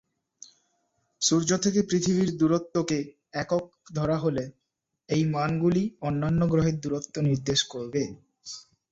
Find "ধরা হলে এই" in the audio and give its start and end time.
3.93-5.23